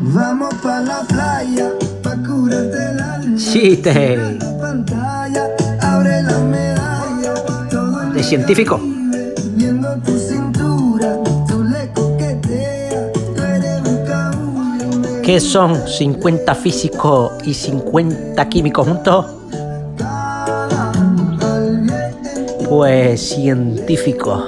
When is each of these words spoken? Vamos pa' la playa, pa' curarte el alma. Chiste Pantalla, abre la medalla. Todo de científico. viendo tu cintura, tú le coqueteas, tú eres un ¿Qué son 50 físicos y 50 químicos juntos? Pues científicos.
Vamos 0.00 0.54
pa' 0.62 0.80
la 0.80 1.00
playa, 1.08 1.72
pa' 2.04 2.14
curarte 2.24 2.90
el 2.90 3.00
alma. 3.00 3.36
Chiste 3.36 4.38
Pantalla, 4.60 5.48
abre 5.80 6.22
la 6.22 6.38
medalla. 6.38 7.34
Todo 7.68 8.12
de 8.12 8.22
científico. 8.22 8.80
viendo 9.56 9.96
tu 10.06 10.16
cintura, 10.16 11.18
tú 11.48 11.64
le 11.64 11.92
coqueteas, 11.92 13.12
tú 13.34 13.42
eres 13.42 13.82
un 13.88 15.22
¿Qué 15.22 15.40
son 15.40 15.76
50 15.88 16.54
físicos 16.54 17.32
y 17.44 17.52
50 17.52 18.48
químicos 18.48 18.86
juntos? 18.86 19.26
Pues 22.68 23.20
científicos. 23.30 24.44